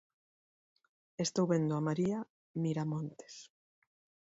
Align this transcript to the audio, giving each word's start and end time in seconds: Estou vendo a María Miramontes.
Estou 1.25 1.45
vendo 1.53 1.73
a 1.75 1.85
María 1.87 2.19
Miramontes. 2.61 3.33